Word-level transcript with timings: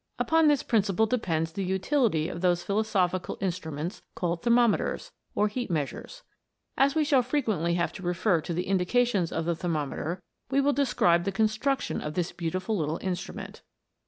Upon 0.17 0.47
this 0.47 0.63
principle 0.63 1.05
depends 1.05 1.51
the 1.51 1.63
utility 1.63 2.27
of 2.27 2.41
those 2.41 2.63
philosophical 2.63 3.37
instru 3.37 3.71
ments 3.71 4.01
called 4.15 4.41
thermometers, 4.41 5.11
or 5.35 5.47
heat 5.47 5.69
measures. 5.69 6.23
As 6.75 6.95
we 6.95 7.03
shall 7.03 7.21
frequently 7.21 7.75
have 7.75 7.93
to 7.93 8.01
refer 8.01 8.41
to 8.41 8.53
the 8.55 8.65
indications 8.65 9.31
of 9.31 9.45
the 9.45 9.53
thermometer, 9.55 10.23
we 10.49 10.59
will 10.59 10.73
describe 10.73 11.23
the 11.23 11.31
construc 11.31 11.81
tion 11.81 12.01
of 12.01 12.15
this 12.15 12.31
beautiful 12.31 12.75
little 12.75 12.97
instrument. 13.03 13.61